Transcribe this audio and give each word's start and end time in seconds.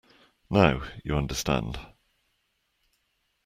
Now, 0.49 0.81
you 1.05 1.15
understand. 1.15 1.77